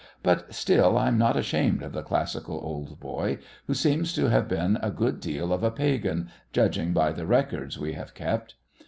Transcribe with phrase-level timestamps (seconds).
[0.23, 4.79] But, still, I'm not ashamed of the classical old boy, who seems to have been
[4.81, 8.55] a good deal of a Pagan, judging by the records we have kept.